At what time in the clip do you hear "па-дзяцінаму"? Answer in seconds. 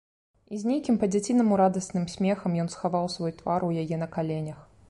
1.03-1.59